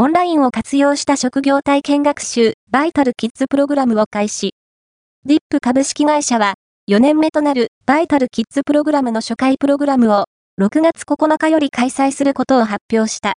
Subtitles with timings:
[0.00, 4.54] オンラインを活用した職業体験学習、バイタルキッズプログラムを開始。
[5.24, 6.54] ディップ株式会社は、
[6.88, 10.26] 4年目となるバイタルキッズプログラムの初回プログラムを、
[10.60, 13.26] 6月9日より開催することを発表した。